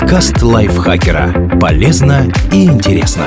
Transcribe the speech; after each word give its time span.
Подкаст 0.00 0.42
лайфхакера. 0.42 1.58
Полезно 1.60 2.32
и 2.52 2.66
интересно. 2.66 3.24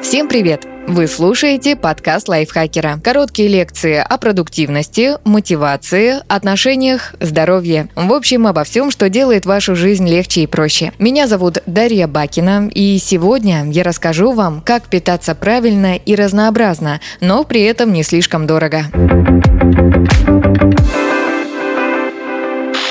Всем 0.00 0.26
привет! 0.26 0.66
Вы 0.88 1.06
слушаете 1.06 1.76
подкаст 1.76 2.30
лайфхакера. 2.30 2.98
Короткие 3.04 3.48
лекции 3.48 3.96
о 3.96 4.16
продуктивности, 4.16 5.18
мотивации, 5.24 6.14
отношениях, 6.28 7.14
здоровье. 7.20 7.90
В 7.94 8.10
общем, 8.14 8.46
обо 8.46 8.64
всем, 8.64 8.90
что 8.90 9.10
делает 9.10 9.44
вашу 9.44 9.76
жизнь 9.76 10.08
легче 10.08 10.44
и 10.44 10.46
проще. 10.46 10.92
Меня 10.98 11.26
зовут 11.26 11.58
Дарья 11.66 12.06
Бакина, 12.06 12.70
и 12.72 12.96
сегодня 12.98 13.70
я 13.70 13.82
расскажу 13.82 14.32
вам, 14.32 14.62
как 14.62 14.84
питаться 14.84 15.34
правильно 15.34 15.96
и 15.96 16.14
разнообразно, 16.14 17.00
но 17.20 17.44
при 17.44 17.60
этом 17.64 17.92
не 17.92 18.02
слишком 18.02 18.46
дорого. 18.46 18.86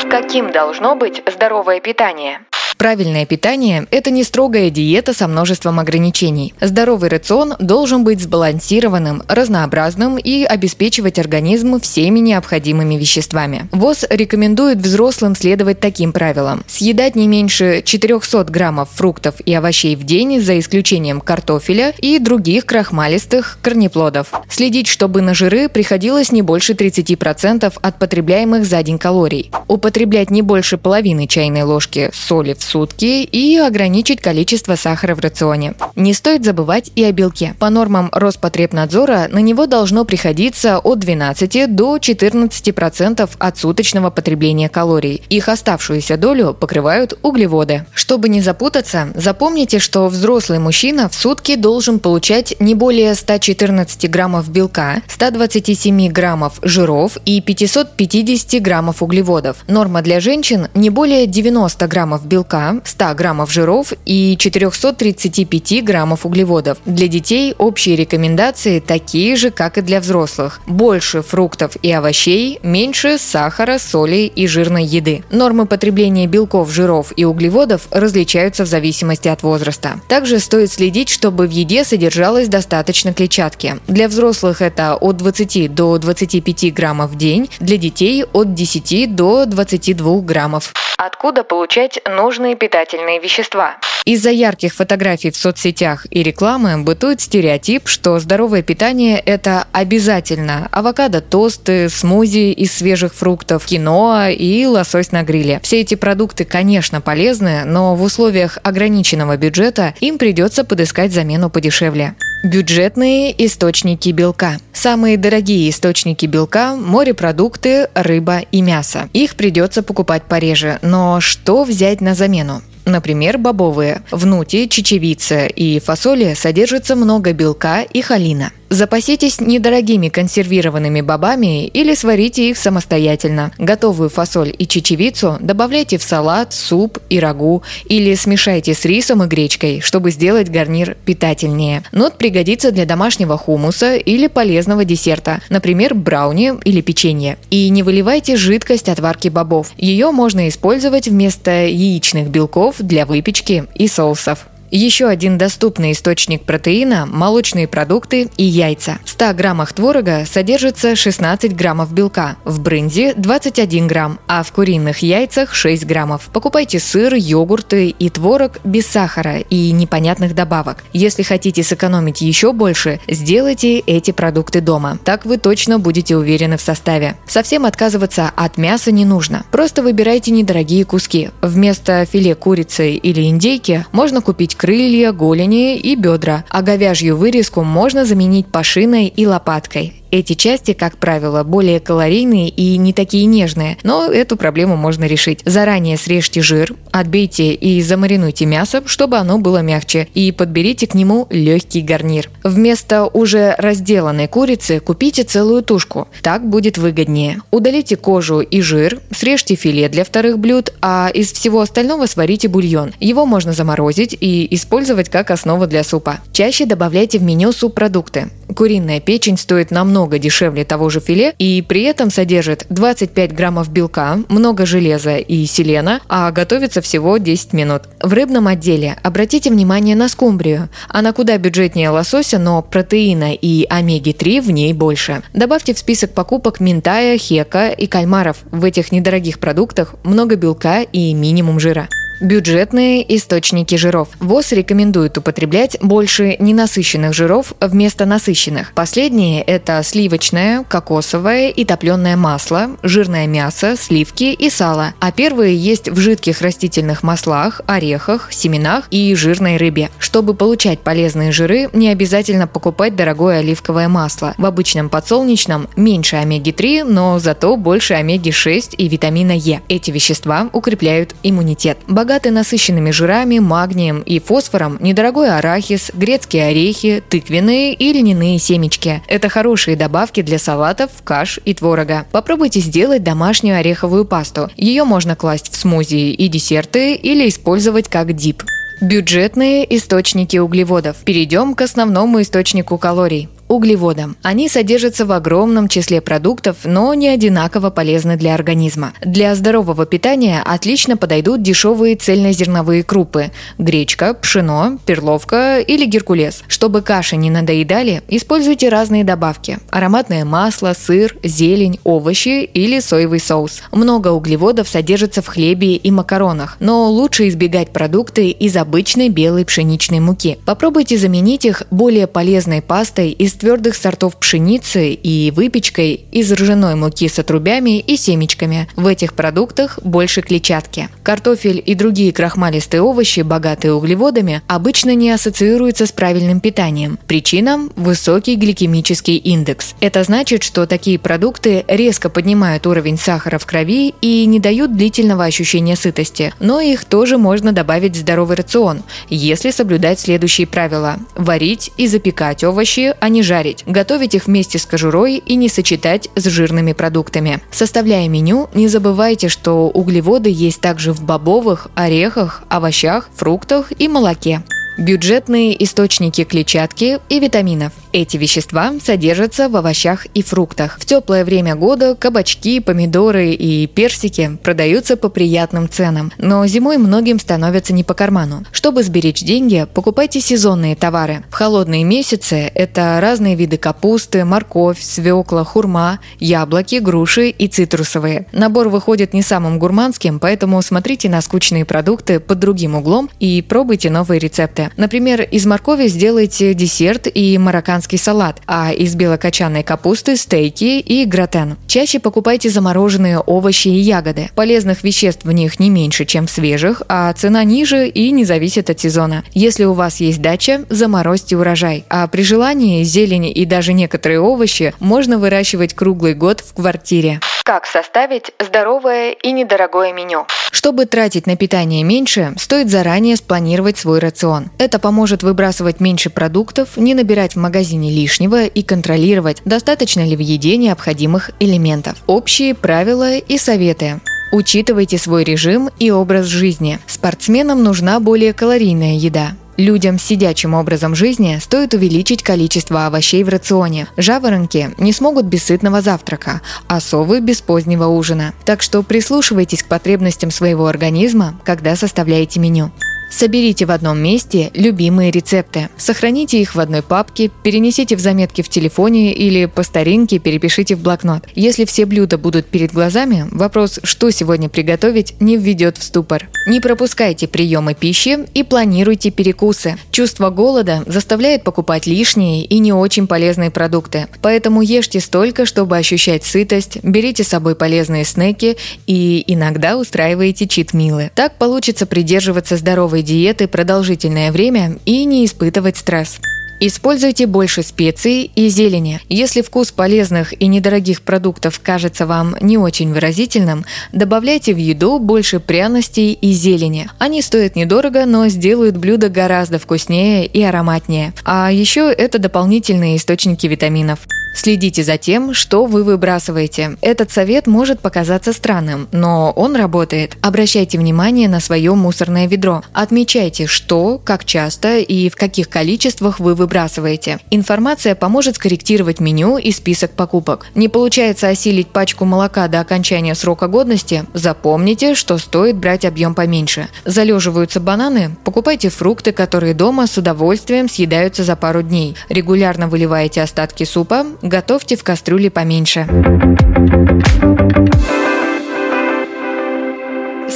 Каким 0.10 0.52
должно 0.52 0.96
быть 0.96 1.22
здоровое 1.28 1.80
питание? 1.80 2.42
Правильное 2.80 3.26
питание– 3.26 3.88
это 3.92 4.10
не 4.10 4.24
строгая 4.24 4.70
диета 4.70 5.14
со 5.14 5.28
множеством 5.28 5.82
ограничений. 5.82 6.54
Здоровый 6.62 7.10
рацион 7.10 7.56
должен 7.60 8.06
быть 8.06 8.22
сбалансированным, 8.22 9.22
разнообразным 9.28 10.18
и 10.18 10.46
обеспечивать 10.46 11.20
организм 11.20 11.82
всеми 11.82 12.20
необходимыми 12.20 12.96
веществами. 12.96 13.68
ВОЗ 13.74 14.06
рекомендует 14.10 14.78
взрослым 14.78 15.36
следовать 15.36 15.82
таким 15.82 16.14
правилам. 16.14 16.64
Съедать 16.68 17.18
не 17.18 17.28
меньше 17.28 17.82
400 17.84 18.46
граммов 18.46 18.88
фруктов 18.94 19.36
и 19.46 19.54
овощей 19.54 19.98
в 19.98 20.06
день, 20.06 20.40
за 20.40 20.58
исключением 20.58 21.20
картофеля 21.20 21.94
и 21.98 22.18
других 22.18 22.66
крахмалистых 22.66 23.60
корнеплодов. 23.62 24.32
Следить, 24.50 24.88
чтобы 24.88 25.22
на 25.22 25.34
жиры 25.34 25.68
приходилось 25.68 26.32
не 26.32 26.44
больше 26.44 26.72
30% 26.76 27.74
от 27.82 28.00
потребляемых 28.00 28.64
за 28.64 28.82
день 28.84 28.98
калорий. 28.98 29.52
Употреблять 29.68 30.32
не 30.32 30.42
больше 30.42 30.78
половины 30.78 31.28
чайной 31.28 31.64
ложки 31.64 32.10
соли 32.14 32.54
в 32.54 32.69
сутки 32.70 33.24
и 33.24 33.58
ограничить 33.58 34.22
количество 34.22 34.76
сахара 34.76 35.16
в 35.16 35.20
рационе. 35.20 35.74
Не 35.96 36.14
стоит 36.14 36.46
забывать 36.46 36.92
и 36.96 37.04
о 37.04 37.12
белке. 37.12 37.56
По 37.60 37.70
нормам 37.70 38.10
Роспотребнадзора 38.12 39.28
на 39.32 39.40
него 39.40 39.66
должно 39.66 40.06
приходиться 40.06 40.78
от 40.80 41.00
12 41.00 41.76
до 41.76 41.98
14% 41.98 43.30
от 43.38 43.58
суточного 43.58 44.10
потребления 44.10 44.70
калорий. 44.70 45.22
Их 45.30 45.50
оставшуюся 45.50 46.18
долю 46.18 46.54
покрывают 46.54 47.18
углеводы. 47.24 47.86
Чтобы 47.94 48.30
не 48.30 48.42
запутаться, 48.42 49.10
запомните, 49.16 49.80
что 49.80 50.08
взрослый 50.08 50.60
мужчина 50.60 51.10
в 51.10 51.16
сутки 51.16 51.56
должен 51.56 52.00
получать 52.00 52.56
не 52.60 52.76
более 52.76 53.16
114 53.16 54.10
граммов 54.10 54.50
белка, 54.50 55.02
127 55.08 56.12
граммов 56.12 56.60
жиров 56.62 57.18
и 57.26 57.42
550 57.42 58.62
граммов 58.62 59.02
углеводов. 59.02 59.58
Норма 59.68 60.02
для 60.02 60.20
женщин 60.20 60.68
не 60.74 60.90
более 60.90 61.26
90 61.26 61.88
граммов 61.88 62.26
белка, 62.26 62.59
белка, 62.60 62.82
100 62.84 63.16
граммов 63.16 63.52
жиров 63.52 63.94
и 64.06 64.36
435 64.38 65.84
граммов 65.84 66.26
углеводов. 66.26 66.78
Для 66.86 67.08
детей 67.08 67.56
общие 67.58 67.96
рекомендации 67.96 68.80
такие 68.80 69.36
же, 69.36 69.52
как 69.52 69.78
и 69.78 69.82
для 69.82 70.00
взрослых. 70.00 70.62
Больше 70.68 71.22
фруктов 71.22 71.78
и 71.82 71.92
овощей, 71.92 72.60
меньше 72.64 73.18
сахара, 73.18 73.78
соли 73.80 74.32
и 74.36 74.48
жирной 74.48 74.84
еды. 74.84 75.24
Нормы 75.32 75.66
потребления 75.66 76.28
белков, 76.28 76.72
жиров 76.72 77.14
и 77.16 77.26
углеводов 77.26 77.88
различаются 77.92 78.64
в 78.64 78.68
зависимости 78.68 79.28
от 79.28 79.44
возраста. 79.44 80.02
Также 80.08 80.40
стоит 80.40 80.72
следить, 80.72 81.10
чтобы 81.10 81.48
в 81.48 81.52
еде 81.52 81.84
содержалось 81.84 82.48
достаточно 82.48 83.14
клетчатки. 83.14 83.76
Для 83.88 84.08
взрослых 84.08 84.62
это 84.62 84.96
от 84.96 85.18
20 85.18 85.74
до 85.74 85.98
25 85.98 86.74
граммов 86.74 87.12
в 87.12 87.18
день, 87.18 87.50
для 87.60 87.78
детей 87.78 88.26
от 88.34 88.54
10 88.54 89.16
до 89.16 89.46
22 89.46 90.22
граммов. 90.22 90.74
Откуда 91.02 91.46
получать 91.46 92.02
нужные 92.06 92.49
питательные 92.56 93.20
вещества? 93.20 93.78
Из-за 94.06 94.32
ярких 94.32 94.74
фотографий 94.74 95.30
в 95.30 95.38
соцсетях 95.38 96.08
и 96.10 96.24
рекламы 96.24 96.82
бытует 96.82 97.22
стереотип, 97.22 97.88
что 97.88 98.18
здоровое 98.20 98.64
питание– 98.64 99.20
это 99.26 99.68
обязательно 99.72 100.68
авокадо-тосты, 100.72 101.90
смузи 101.90 102.52
из 102.52 102.74
свежих 102.74 103.14
фруктов, 103.14 103.66
киноа 103.66 104.32
и 104.32 104.66
лосось 104.66 105.12
на 105.12 105.24
гриле. 105.24 105.60
Все 105.64 105.82
эти 105.82 105.96
продукты, 105.96 106.46
конечно, 106.46 107.02
полезны, 107.02 107.66
но 107.66 107.96
в 107.96 108.02
условиях 108.02 108.58
ограниченного 108.64 109.38
бюджета 109.38 109.94
им 110.00 110.18
придется 110.18 110.64
подыскать 110.64 111.12
замену 111.12 111.50
подешевле. 111.50 112.16
Бюджетные 112.44 113.36
источники 113.46 114.10
белка. 114.12 114.60
Самые 114.72 115.18
дорогие 115.18 115.70
источники 115.70 116.26
белка– 116.26 116.74
морепродукты, 116.78 117.90
рыба 117.94 118.40
и 118.40 118.62
мясо. 118.62 119.10
Их 119.12 119.36
придется 119.36 119.84
покупать 119.84 120.24
пореже, 120.24 120.80
но 120.82 121.20
что 121.20 121.66
взять 121.66 122.00
на 122.00 122.16
замену? 122.16 122.62
Например, 122.86 123.38
бобовые. 123.38 124.04
В 124.10 124.26
нуте, 124.26 124.70
чечевице 124.70 125.50
и 125.50 125.82
фасоли 125.82 126.34
содержится 126.34 126.96
много 126.96 127.34
белка 127.34 127.82
и 127.82 128.02
холина. 128.02 128.54
Запаситесь 128.70 129.42
недорогими 129.42 130.10
консервированными 130.10 131.02
бобами 131.02 131.66
или 131.66 131.96
сварите 131.96 132.50
их 132.50 132.58
самостоятельно. 132.58 133.52
Готовую 133.58 134.10
фасоль 134.10 134.54
и 134.56 134.68
чечевицу 134.68 135.38
добавляйте 135.40 135.98
в 135.98 136.04
салат, 136.04 136.54
суп 136.54 137.00
и 137.10 137.20
рагу 137.20 137.64
или 137.86 138.14
смешайте 138.14 138.76
с 138.76 138.86
рисом 138.86 139.24
и 139.24 139.28
гречкой, 139.28 139.82
чтобы 139.82 140.12
сделать 140.12 140.52
гарнир 140.52 140.96
питательнее. 141.04 141.84
Нот 141.92 142.20
пригодится 142.20 142.72
для 142.72 142.86
домашнего 142.86 143.40
хумуса 143.40 143.96
или 143.96 144.28
полезного 144.28 144.86
десерта, 144.86 145.42
например, 145.50 145.96
брауни 145.96 146.54
или 146.64 146.82
печенье. 146.82 147.40
И 147.50 147.70
не 147.70 147.82
выливайте 147.82 148.36
жидкость 148.36 148.88
от 148.88 149.00
варки 149.00 149.30
бобов. 149.30 149.72
Ее 149.78 150.12
можно 150.12 150.48
использовать 150.48 151.08
вместо 151.08 151.66
яичных 151.66 152.30
белков 152.30 152.76
для 152.78 153.08
выпечки 153.08 153.66
и 153.74 153.88
соусов. 153.88 154.49
Еще 154.72 155.08
один 155.08 155.40
доступный 155.40 155.94
источник 155.94 156.44
протеина– 156.44 157.06
молочные 157.12 157.68
продукты 157.68 158.30
и 158.38 158.44
яйца. 158.44 159.00
В 159.04 159.10
100 159.10 159.34
граммах 159.34 159.74
творога 159.74 160.26
содержится 160.26 160.96
16 160.96 161.56
граммов 161.56 161.92
белка, 161.92 162.38
в 162.46 162.60
брынзе– 162.60 163.14
21 163.18 163.88
грамм, 163.88 164.20
а 164.28 164.44
в 164.44 164.52
куриных 164.52 165.00
яйцах– 165.00 165.54
6 165.56 165.86
граммов. 165.86 166.30
Покупайте 166.32 166.80
сыр, 166.80 167.16
йогурты 167.16 167.90
и 167.90 168.10
творог 168.12 168.60
без 168.64 168.86
сахара 168.86 169.40
и 169.40 169.72
непонятных 169.72 170.36
добавок. 170.36 170.84
Если 170.94 171.24
хотите 171.24 171.64
сэкономить 171.64 172.22
еще 172.22 172.54
больше, 172.54 173.00
сделайте 173.08 173.80
эти 173.80 174.12
продукты 174.12 174.62
дома. 174.62 175.00
Так 175.04 175.26
вы 175.26 175.38
точно 175.38 175.80
будете 175.80 176.16
уверены 176.16 176.58
в 176.58 176.62
составе. 176.62 177.16
Совсем 177.28 177.66
отказываться 177.66 178.32
от 178.36 178.58
мяса 178.58 178.92
не 178.92 179.06
нужно. 179.06 179.46
Просто 179.52 179.82
выбирайте 179.82 180.30
недорогие 180.30 180.86
куски. 180.86 181.32
Вместо 181.42 182.06
филе 182.06 182.36
курицы 182.36 182.92
или 182.92 183.24
индейки 183.28 183.86
можно 183.92 184.22
купить 184.22 184.59
крылья, 184.60 185.14
голени 185.14 185.78
и 185.78 185.96
бедра, 185.96 186.44
а 186.50 186.62
говяжью 186.62 187.16
вырезку 187.16 187.64
можно 187.64 188.04
заменить 188.04 188.48
пашиной 188.48 189.08
и 189.08 189.26
лопаткой. 189.26 189.99
Эти 190.12 190.34
части, 190.34 190.74
как 190.74 190.98
правило, 190.98 191.44
более 191.44 191.80
калорийные 191.80 192.50
и 192.50 192.78
не 192.78 192.94
такие 192.94 193.26
нежные, 193.26 193.78
но 193.84 194.06
эту 194.06 194.38
проблему 194.38 194.76
можно 194.76 195.06
решить. 195.06 195.42
Заранее 195.46 195.98
срежьте 195.98 196.42
жир, 196.42 196.74
отбейте 196.92 197.54
и 197.54 197.82
замаринуйте 197.82 198.46
мясо, 198.46 198.82
чтобы 198.86 199.18
оно 199.18 199.38
было 199.38 199.62
мягче, 199.62 200.08
и 200.14 200.32
подберите 200.32 200.88
к 200.88 200.96
нему 200.96 201.28
легкий 201.30 201.82
гарнир. 201.82 202.30
Вместо 202.44 203.06
уже 203.06 203.56
разделанной 203.58 204.28
курицы 204.28 204.80
купите 204.80 205.24
целую 205.24 205.62
тушку, 205.64 206.08
так 206.24 206.48
будет 206.48 206.78
выгоднее. 206.78 207.42
Удалите 207.52 207.96
кожу 207.96 208.40
и 208.42 208.62
жир, 208.62 209.00
срежьте 209.16 209.56
филе 209.56 209.90
для 209.90 210.04
вторых 210.04 210.40
блюд, 210.40 210.74
а 210.82 211.10
из 211.14 211.32
всего 211.32 211.62
остального 211.62 212.08
сварите 212.08 212.48
бульон. 212.48 212.94
Его 213.00 213.26
можно 213.26 213.54
заморозить 213.54 214.18
и 214.20 214.48
использовать 214.56 215.10
как 215.10 215.30
основу 215.30 215.68
для 215.68 215.84
супа. 215.84 216.20
Чаще 216.32 216.66
добавляйте 216.66 217.20
в 217.20 217.24
меню 217.24 217.52
субпродукты. 217.52 218.30
Куриная 218.60 219.00
печень 219.00 219.38
стоит 219.38 219.72
намного 219.72 220.20
дешевле 220.20 220.66
того 220.66 220.90
же 220.90 221.00
филе 221.00 221.34
и 221.40 221.62
при 221.62 221.84
этом 221.84 222.12
содержит 222.12 222.66
25 222.68 223.32
граммов 223.32 223.72
белка, 223.72 224.20
много 224.28 224.66
железа 224.66 225.16
и 225.16 225.46
селена, 225.46 226.02
а 226.10 226.30
готовится 226.32 226.82
всего 226.82 227.18
10 227.20 227.54
минут. 227.54 227.84
В 228.04 228.12
рыбном 228.12 228.48
отделе 228.48 228.98
обратите 229.02 229.50
внимание 229.50 229.96
на 229.96 230.10
скумбрию. 230.10 230.68
Она 230.90 231.14
куда 231.14 231.38
бюджетнее 231.38 231.90
лосося, 231.90 232.38
но 232.38 232.62
протеина 232.62 233.34
и 233.34 233.66
омеги-3 233.70 234.42
в 234.42 234.52
ней 234.52 234.74
больше. 234.74 235.24
Добавьте 235.32 235.74
в 235.74 235.80
список 235.80 236.12
покупок 236.12 236.60
ментая, 236.60 237.18
хека 237.18 237.70
и 237.70 237.88
кальмаров. 237.88 238.40
В 238.52 238.66
этих 238.66 238.92
недорогих 238.92 239.40
продуктах 239.40 239.96
много 240.04 240.36
белка 240.36 240.82
и 240.82 241.14
минимум 241.14 241.62
жира. 241.62 241.88
Бюджетные 242.22 243.16
источники 243.16 243.76
жиров. 243.76 244.10
ВОЗ 244.20 244.52
рекомендует 244.52 245.18
употреблять 245.18 245.78
больше 245.82 246.36
ненасыщенных 246.40 247.14
жиров 247.14 247.54
вместо 247.62 248.06
насыщенных. 248.06 248.74
Последние– 248.74 249.42
это 249.44 249.82
сливочное, 249.84 250.66
кокосовое 250.66 251.50
и 251.50 251.64
топленое 251.64 252.18
масло, 252.18 252.72
жирное 252.84 253.26
мясо, 253.26 253.78
сливки 253.78 254.34
и 254.34 254.50
сало. 254.50 254.94
А 255.00 255.14
первые 255.14 255.56
есть 255.56 255.88
в 255.88 255.98
жидких 255.98 256.42
растительных 256.42 257.04
маслах, 257.04 257.62
орехах, 257.68 258.34
семенах 258.34 258.88
и 258.92 259.16
жирной 259.16 259.56
рыбе. 259.56 259.90
Чтобы 259.98 260.34
получать 260.34 260.80
полезные 260.80 261.32
жиры, 261.32 261.70
не 261.72 261.88
обязательно 261.88 262.48
покупать 262.48 262.98
дорогое 262.98 263.40
оливковое 263.40 263.88
масло. 263.88 264.34
В 264.38 264.46
обычном 264.46 264.90
подсолнечном 264.90 265.70
меньше 265.78 266.18
омеги-3, 266.18 266.84
но 266.84 267.18
зато 267.20 267.56
больше 267.56 267.94
омеги-6 267.94 268.76
и 268.76 268.90
витамина 268.90 269.32
Е. 269.32 269.62
Эти 269.70 269.92
вещества 269.92 270.50
укрепляют 270.52 271.16
иммунитет. 271.24 271.78
Богатый 272.10 272.32
насыщенными 272.32 272.90
жирами, 272.90 273.38
магнием 273.38 274.00
и 274.00 274.20
фосфором 274.20 274.80
недорогой 274.80 275.30
арахис, 275.30 275.92
грецкие 275.94 276.48
орехи, 276.48 277.04
тыквенные 277.08 277.76
и 277.76 277.94
льняные 277.94 278.40
семечки. 278.40 279.04
Это 279.08 279.30
хорошие 279.30 279.78
добавки 279.78 280.24
для 280.24 280.40
салатов, 280.40 280.90
каш 281.04 281.40
и 281.46 281.54
творога. 281.54 282.08
Попробуйте 282.12 282.62
сделать 282.62 283.04
домашнюю 283.04 283.60
ореховую 283.60 284.06
пасту. 284.06 284.50
Ее 284.58 284.86
можно 284.86 285.16
класть 285.16 285.54
в 285.54 285.56
смузи 285.56 286.12
и 286.12 286.28
десерты 286.30 286.96
или 286.96 287.30
использовать 287.30 287.90
как 287.90 288.14
дип. 288.14 288.42
Бюджетные 288.82 289.78
источники 289.78 290.38
углеводов. 290.38 290.98
Перейдем 291.06 291.54
к 291.54 291.62
основному 291.62 292.24
источнику 292.24 292.80
калорий 292.80 293.30
углеводам. 293.50 294.16
Они 294.22 294.48
содержатся 294.48 295.06
в 295.06 295.12
огромном 295.12 295.68
числе 295.68 296.00
продуктов, 296.00 296.58
но 296.64 296.94
не 296.94 297.10
одинаково 297.10 297.72
полезны 297.72 298.16
для 298.16 298.36
организма. 298.36 298.94
Для 299.02 299.36
здорового 299.36 299.86
питания 299.86 300.42
отлично 300.46 300.96
подойдут 300.96 301.42
дешевые 301.42 301.96
цельнозерновые 301.96 302.84
крупы– 302.84 303.32
гречка, 303.58 304.14
пшено, 304.14 304.78
перловка 304.86 305.60
или 305.60 305.86
геркулес. 305.86 306.44
Чтобы 306.48 306.82
каши 306.82 307.18
не 307.18 307.32
надоедали, 307.32 308.04
используйте 308.08 308.70
разные 308.70 309.04
добавки– 309.04 309.58
ароматное 309.72 310.26
масло, 310.26 310.76
сыр, 310.78 311.18
зелень, 311.24 311.80
овощи 311.84 312.44
или 312.44 312.80
соевый 312.80 313.20
соус. 313.20 313.64
Много 313.72 314.10
углеводов 314.10 314.70
содержится 314.70 315.24
в 315.24 315.28
хлебе 315.28 315.76
и 315.76 315.92
макаронах, 315.92 316.58
но 316.60 316.88
лучше 316.88 317.28
избегать 317.28 317.72
продукты 317.72 318.30
из 318.30 318.56
обычной 318.56 319.10
белой 319.10 319.44
пшеничной 319.44 320.00
муки. 320.00 320.38
Попробуйте 320.46 320.98
заменить 321.00 321.46
их 321.46 321.64
более 321.72 322.06
полезной 322.06 322.62
пастой 322.62 323.10
из 323.10 323.39
твердых 323.40 323.76
сортов 323.76 324.18
пшеницы 324.18 324.92
и 324.92 325.32
выпечкой 325.32 326.06
из 326.12 326.32
ржаной 326.32 326.76
муки 326.76 327.08
с 327.08 327.18
отрубями 327.18 327.80
и 327.80 327.98
семечками. 327.98 328.68
В 328.76 328.86
этих 328.86 329.14
продуктах 329.14 329.80
больше 329.84 330.22
клетчатки. 330.22 330.90
Картофель 331.10 331.64
и 331.66 331.74
другие 331.74 332.14
крахмалистые 332.14 332.84
овощи, 332.84 333.22
богатые 333.22 333.74
углеводами, 333.74 334.44
обычно 334.46 334.94
не 334.94 335.10
ассоциируются 335.10 335.88
с 335.88 335.92
правильным 335.92 336.40
питанием. 336.40 337.00
Причина– 337.08 337.68
высокий 337.76 338.36
гликемический 338.36 339.16
индекс. 339.16 339.74
Это 339.80 340.04
значит, 340.04 340.44
что 340.44 340.68
такие 340.68 341.00
продукты 341.00 341.66
резко 341.68 342.12
поднимают 342.12 342.68
уровень 342.68 343.00
сахара 343.00 343.40
в 343.40 343.48
крови 343.48 343.96
и 344.02 344.28
не 344.28 344.40
дают 344.40 344.78
длительного 344.78 345.24
ощущения 345.24 345.76
сытости. 345.76 346.32
Но 346.40 346.62
их 346.62 346.86
тоже 346.86 347.18
можно 347.18 347.54
добавить 347.54 347.96
в 347.96 348.00
здоровый 348.02 348.38
рацион, 348.38 348.84
если 349.10 349.50
соблюдать 349.50 350.00
следующие 350.00 350.46
правила. 350.46 350.98
Варить 351.16 351.72
и 351.78 351.88
запекать 351.88 352.44
овощи, 352.44 352.94
а 353.00 353.10
не 353.10 353.24
жарить, 353.24 353.64
готовить 353.66 354.14
их 354.14 354.28
вместе 354.28 354.60
с 354.60 354.66
кожурой 354.68 355.16
и 355.16 355.34
не 355.34 355.50
сочетать 355.50 356.08
с 356.14 356.24
жирными 356.26 356.74
продуктами. 356.74 357.40
Составляя 357.50 358.08
меню, 358.08 358.48
не 358.54 358.68
забывайте, 358.68 359.28
что 359.28 359.70
углеводы 359.70 360.30
есть 360.30 360.62
также 360.62 360.99
в 361.00 361.04
бобовых, 361.04 361.68
орехах, 361.76 362.44
овощах, 362.50 363.10
фруктах 363.16 363.72
и 363.80 363.88
молоке 363.88 364.44
бюджетные 364.80 365.62
источники 365.64 366.24
клетчатки 366.24 367.00
и 367.10 367.20
витаминов. 367.20 367.74
Эти 367.92 368.18
вещества 368.18 368.74
содержатся 368.84 369.50
в 369.50 369.56
овощах 369.56 370.06
и 370.14 370.22
фруктах. 370.22 370.78
В 370.80 370.86
теплое 370.86 371.26
время 371.26 371.56
года 371.56 371.96
кабачки, 371.96 372.60
помидоры 372.60 373.32
и 373.32 373.68
персики 373.68 374.38
продаются 374.42 374.96
по 374.96 375.10
приятным 375.10 375.68
ценам, 375.68 376.12
но 376.18 376.46
зимой 376.48 376.78
многим 376.78 377.20
становятся 377.20 377.74
не 377.74 377.84
по 377.84 377.94
карману. 377.94 378.46
Чтобы 378.52 378.84
сберечь 378.84 379.22
деньги, 379.22 379.68
покупайте 379.74 380.22
сезонные 380.22 380.76
товары. 380.76 381.24
В 381.30 381.34
холодные 381.34 381.84
месяцы 381.84 382.52
это 382.54 383.00
разные 383.02 383.36
виды 383.36 383.58
капусты, 383.58 384.24
морковь, 384.24 384.82
свекла, 384.82 385.44
хурма, 385.44 386.00
яблоки, 386.20 386.76
груши 386.76 387.30
и 387.30 387.48
цитрусовые. 387.48 388.28
Набор 388.32 388.70
выходит 388.70 389.14
не 389.14 389.24
самым 389.24 389.60
гурманским, 389.60 390.20
поэтому 390.20 390.62
смотрите 390.62 391.10
на 391.10 391.22
скучные 391.22 391.66
продукты 391.66 392.20
под 392.20 392.40
другим 392.40 392.76
углом 392.76 393.10
и 393.20 393.42
пробуйте 393.42 393.90
новые 393.90 394.20
рецепты. 394.20 394.69
Например, 394.78 395.22
из 395.22 395.46
моркови 395.46 395.88
сделайте 395.88 396.54
десерт 396.54 397.08
и 397.14 397.38
марокканский 397.38 397.98
салат, 397.98 398.42
а 398.48 398.72
из 398.72 398.96
белокочанной 398.96 399.64
капусты– 399.64 400.16
стейки 400.18 400.80
и 400.80 401.06
гратен. 401.06 401.58
Чаще 401.68 402.00
покупайте 402.00 402.50
замороженные 402.50 403.20
овощи 403.20 403.68
и 403.68 403.80
ягоды. 403.80 404.30
Полезных 404.36 404.84
веществ 404.84 405.26
в 405.26 405.32
них 405.32 405.60
не 405.60 405.70
меньше, 405.70 406.06
чем 406.06 406.28
в 406.28 406.32
свежих, 406.32 406.82
а 406.88 407.12
цена 407.14 407.44
ниже 407.44 407.88
и 407.88 408.12
не 408.12 408.26
зависит 408.26 408.70
от 408.70 408.80
сезона. 408.80 409.24
Если 409.34 409.66
у 409.66 409.74
вас 409.74 410.00
есть 410.00 410.22
дача, 410.22 410.66
заморозьте 410.70 411.38
урожай. 411.38 411.86
А 411.90 412.08
при 412.08 412.24
желании 412.24 412.84
зелень 412.84 413.26
и 413.26 413.46
даже 413.46 413.74
некоторые 413.74 414.20
овощи 414.20 414.74
можно 414.80 415.18
выращивать 415.18 415.74
круглый 415.74 416.14
год 416.14 416.42
в 416.42 416.54
квартире. 416.54 417.20
Как 417.50 417.66
составить 417.66 418.32
здоровое 418.38 419.14
и 419.14 419.32
недорогое 419.32 419.92
меню? 419.92 420.28
Чтобы 420.52 420.86
тратить 420.86 421.26
на 421.26 421.36
питание 421.36 421.82
меньше, 421.82 422.36
стоит 422.38 422.70
заранее 422.70 423.16
спланировать 423.16 423.76
свой 423.76 423.98
рацион. 423.98 424.52
Это 424.60 424.78
поможет 424.78 425.24
выбрасывать 425.24 425.80
меньше 425.80 426.12
продуктов, 426.12 426.78
не 426.78 426.94
набирать 426.94 427.34
в 427.34 427.40
магазине 427.40 427.90
лишнего 427.90 428.46
и 428.46 428.62
контролировать, 428.62 429.42
достаточно 429.46 430.02
ли 430.02 430.16
в 430.16 430.20
еде 430.20 430.58
необходимых 430.58 431.32
элементов. 431.40 431.96
Общие 432.06 432.54
правила 432.54 433.18
и 433.18 433.40
советы. 433.40 434.00
Учитывайте 434.32 435.00
свой 435.00 435.24
режим 435.24 435.72
и 435.80 435.90
образ 435.90 436.28
жизни. 436.28 436.78
Спортсменам 436.86 437.64
нужна 437.64 438.00
более 438.00 438.34
калорийная 438.34 438.94
еда. 438.94 439.32
Людям 439.60 440.00
с 440.00 440.04
сидячим 440.04 440.54
образом 440.54 440.96
жизни 440.96 441.38
стоит 441.42 441.74
увеличить 441.74 442.24
количество 442.24 442.86
овощей 442.86 443.26
в 443.26 443.28
рационе. 443.28 443.88
Жаворонки 443.98 444.74
не 444.78 444.94
смогут 444.94 445.26
без 445.26 445.44
сытного 445.44 445.82
завтрака, 445.82 446.40
а 446.68 446.80
совы 446.80 447.20
без 447.20 447.42
позднего 447.42 447.88
ужина. 447.88 448.34
Так 448.46 448.62
что 448.62 448.82
прислушивайтесь 448.84 449.64
к 449.64 449.68
потребностям 449.68 450.32
своего 450.32 450.68
организма, 450.68 451.38
когда 451.44 451.76
составляете 451.76 452.40
меню. 452.40 452.72
Соберите 453.10 453.66
в 453.66 453.72
одном 453.72 454.00
месте 454.00 454.52
любимые 454.54 455.12
рецепты. 455.12 455.70
Сохраните 455.78 456.42
их 456.42 456.56
в 456.56 456.60
одной 456.60 456.82
папке, 456.82 457.32
перенесите 457.44 457.96
в 457.96 458.00
заметки 458.00 458.42
в 458.42 458.50
телефоне 458.50 459.14
или 459.14 459.46
по 459.46 459.64
старинке 459.64 460.20
перепишите 460.20 460.76
в 460.76 460.82
блокнот. 460.82 461.24
Если 461.36 461.66
все 461.66 461.86
блюда 461.86 462.18
будут 462.18 462.46
перед 462.46 462.72
глазами, 462.72 463.26
вопрос 463.32 463.80
«что 463.84 464.12
сегодня 464.12 464.50
приготовить» 464.50 465.16
не 465.20 465.38
введет 465.38 465.78
в 465.78 465.84
ступор. 465.84 466.30
Не 466.48 466.60
пропускайте 466.60 467.28
приемы 467.28 467.74
пищи 467.74 468.20
и 468.34 468.44
планируйте 468.44 469.12
перекусы. 469.12 469.78
Чувство 469.92 470.30
голода 470.30 470.84
заставляет 470.86 471.44
покупать 471.44 471.88
лишние 471.88 472.46
и 472.46 472.60
не 472.60 472.74
очень 472.74 473.08
полезные 473.08 473.52
продукты. 473.52 474.08
Поэтому 474.22 474.62
ешьте 474.62 475.00
столько, 475.00 475.46
чтобы 475.46 475.78
ощущать 475.78 476.24
сытость, 476.24 476.78
берите 476.84 477.24
с 477.24 477.30
собой 477.30 477.56
полезные 477.56 478.06
снеки 478.06 478.58
и 478.88 479.24
иногда 479.28 479.78
устраивайте 479.78 480.48
чит-милы. 480.48 481.12
Так 481.16 481.38
получится 481.38 481.86
придерживаться 481.86 482.58
здоровой 482.58 482.99
здоровой 483.00 483.04
диеты 483.04 483.48
продолжительное 483.48 484.32
время 484.32 484.78
и 484.86 485.06
не 485.06 485.26
испытывать 485.26 485.78
стресс. 485.78 486.20
Используйте 486.62 487.26
больше 487.26 487.64
специй 487.64 488.30
и 488.36 488.50
зелени. 488.50 489.00
Если 489.08 489.42
вкус 489.42 489.72
полезных 489.72 490.34
и 490.42 490.48
недорогих 490.48 491.02
продуктов 491.04 491.62
кажется 491.64 492.06
вам 492.06 492.36
не 492.42 492.58
очень 492.58 492.92
выразительным, 492.92 493.64
добавляйте 493.94 494.54
в 494.54 494.58
еду 494.58 495.00
больше 495.00 495.40
пряностей 495.40 496.12
и 496.12 496.34
зелени. 496.34 496.90
Они 497.00 497.22
стоят 497.22 497.56
недорого, 497.56 498.06
но 498.06 498.28
сделают 498.28 498.76
блюдо 498.76 499.08
гораздо 499.08 499.58
вкуснее 499.58 500.26
и 500.26 500.44
ароматнее. 500.44 501.14
А 501.24 501.50
еще 501.50 501.94
это 501.94 502.20
дополнительные 502.20 502.98
источники 502.98 503.48
витаминов. 503.48 504.00
Следите 504.34 504.84
за 504.84 504.98
тем, 504.98 505.34
что 505.34 505.66
вы 505.66 505.84
выбрасываете. 505.84 506.78
Этот 506.82 507.12
совет 507.12 507.48
может 507.48 507.80
показаться 507.80 508.34
странным, 508.34 508.88
но 508.92 509.32
он 509.32 509.56
работает. 509.56 510.16
Обращайте 510.22 510.78
внимание 510.78 511.28
на 511.28 511.40
свое 511.40 511.74
мусорное 511.74 512.28
ведро. 512.28 512.64
Отмечайте, 512.74 513.48
что, 513.48 514.00
как 514.04 514.26
часто 514.26 514.78
и 514.78 515.10
в 515.10 515.16
каких 515.16 515.50
количествах 515.50 516.20
вы 516.20 516.36
выбрасываете. 516.36 517.20
Информация 517.32 517.96
поможет 517.96 518.36
скорректировать 518.36 519.00
меню 519.00 519.38
и 519.38 519.52
список 519.52 519.92
покупок. 519.92 520.48
Не 520.56 520.68
получается 520.70 521.28
осилить 521.28 521.68
пачку 521.68 522.06
молока 522.06 522.48
до 522.48 522.60
окончания 522.60 523.16
срока 523.16 523.48
годности? 523.48 524.06
Запомните, 524.14 524.96
что 524.96 525.18
стоит 525.18 525.58
брать 525.58 525.86
объем 525.86 526.16
поменьше. 526.16 526.70
Залеживаются 526.86 527.60
бананы? 527.60 528.16
Покупайте 528.24 528.70
фрукты, 528.70 529.12
которые 529.12 529.54
дома 529.54 529.88
с 529.88 529.98
удовольствием 529.98 530.70
съедаются 530.70 531.24
за 531.24 531.36
пару 531.36 531.62
дней. 531.62 531.96
Регулярно 532.10 532.68
выливайте 532.68 533.22
остатки 533.22 533.64
супа, 533.64 534.06
Готовьте 534.22 534.76
в 534.76 534.84
кастрюле 534.84 535.30
поменьше. 535.30 535.88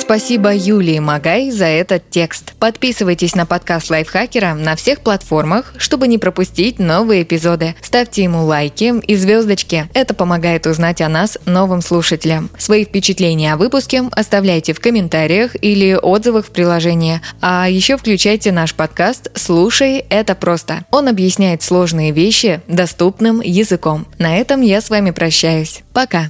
Спасибо 0.03 0.53
Юлии 0.53 0.99
Магай 0.99 1.49
за 1.49 1.63
этот 1.63 2.09
текст. 2.09 2.55
Подписывайтесь 2.59 3.35
на 3.35 3.45
подкаст 3.45 3.89
Лайфхакера 3.89 4.53
на 4.53 4.75
всех 4.75 4.99
платформах, 4.99 5.73
чтобы 5.77 6.09
не 6.09 6.17
пропустить 6.17 6.77
новые 6.77 7.23
эпизоды. 7.23 7.75
Ставьте 7.81 8.23
ему 8.23 8.43
лайки 8.43 8.93
и 9.07 9.15
звездочки. 9.15 9.87
Это 9.93 10.13
помогает 10.13 10.67
узнать 10.67 10.99
о 10.99 11.07
нас 11.07 11.37
новым 11.45 11.81
слушателям. 11.81 12.49
Свои 12.57 12.83
впечатления 12.83 13.53
о 13.53 13.57
выпуске 13.57 14.03
оставляйте 14.11 14.73
в 14.73 14.81
комментариях 14.81 15.55
или 15.61 15.93
отзывах 15.95 16.47
в 16.47 16.51
приложении. 16.51 17.21
А 17.39 17.69
еще 17.69 17.95
включайте 17.95 18.51
наш 18.51 18.75
подкаст 18.75 19.31
«Слушай, 19.35 19.99
это 20.09 20.35
просто». 20.35 20.83
Он 20.91 21.07
объясняет 21.07 21.63
сложные 21.63 22.11
вещи 22.11 22.59
доступным 22.67 23.39
языком. 23.39 24.05
На 24.19 24.35
этом 24.35 24.59
я 24.59 24.81
с 24.81 24.89
вами 24.89 25.11
прощаюсь. 25.11 25.81
Пока. 25.93 26.29